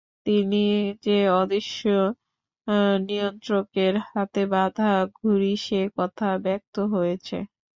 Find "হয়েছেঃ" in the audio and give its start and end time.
6.93-7.43